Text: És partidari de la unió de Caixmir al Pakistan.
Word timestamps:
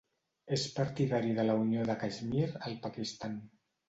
És 0.55 0.61
partidari 0.77 1.33
de 1.39 1.45
la 1.49 1.57
unió 1.65 1.83
de 1.89 1.97
Caixmir 2.05 2.47
al 2.71 2.79
Pakistan. 2.87 3.37